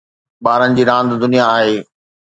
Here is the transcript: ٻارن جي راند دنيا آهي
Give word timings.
ٻارن 0.43 0.69
جي 0.77 0.83
راند 0.89 1.11
دنيا 1.21 1.45
آهي 1.57 1.77